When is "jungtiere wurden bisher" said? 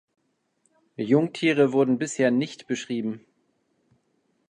0.97-2.31